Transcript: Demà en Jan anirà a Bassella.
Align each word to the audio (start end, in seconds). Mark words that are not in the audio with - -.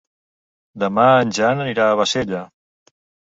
Demà 0.83 1.03
en 1.25 1.35
Jan 1.39 1.61
anirà 1.65 1.87
a 1.91 1.99
Bassella. 2.01 2.43